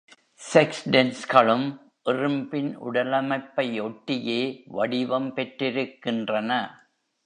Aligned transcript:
“sexdens”களும் 0.41 1.67
எறும்பின் 2.05 2.71
உடலமைப்பை 2.91 3.67
ஒட்டியே 3.81 4.41
வடிவம் 4.65 5.35
பெற்றிருக்கின்றன. 5.35 6.51